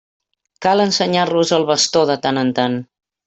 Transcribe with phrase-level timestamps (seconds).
[0.65, 2.81] Cal ensenyar-los el bastó de tant en tant.